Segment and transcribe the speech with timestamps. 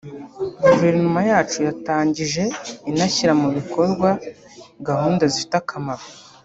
[0.65, 2.43] Guverinoma yacu yatangije
[2.89, 4.09] inashyira mu bikorwa
[4.87, 6.03] gahunda zifite akamaro